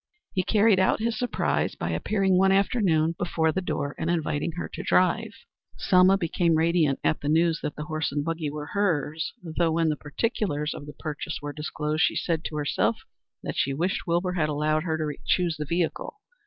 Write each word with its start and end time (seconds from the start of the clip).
He 0.33 0.41
carried 0.41 0.79
out 0.79 0.99
his 0.99 1.19
surprise 1.19 1.75
by 1.75 1.91
appearing 1.91 2.35
one 2.35 2.51
afternoon 2.51 3.13
before 3.19 3.51
the 3.51 3.61
door 3.61 3.93
and 3.99 4.09
inviting 4.09 4.53
her 4.53 4.67
to 4.67 4.81
drive. 4.81 5.35
Selma 5.77 6.17
became 6.17 6.55
radiant 6.55 6.99
at 7.03 7.19
the 7.21 7.29
news 7.29 7.59
that 7.61 7.75
the 7.75 7.83
horse 7.83 8.11
and 8.11 8.25
buggy 8.25 8.49
were 8.49 8.69
hers, 8.73 9.31
though, 9.43 9.73
when 9.73 9.89
the 9.89 9.95
particulars 9.95 10.73
of 10.73 10.87
the 10.87 10.93
purchase 10.93 11.37
were 11.39 11.53
disclosed 11.53 12.01
she 12.01 12.15
said 12.15 12.43
to 12.45 12.55
herself 12.57 13.03
that 13.43 13.55
she 13.55 13.75
wished 13.75 14.07
Wilbur 14.07 14.33
had 14.33 14.49
allowed 14.49 14.81
her 14.85 14.97
to 14.97 15.19
choose 15.23 15.57
the 15.57 15.65
vehicle. 15.65 16.15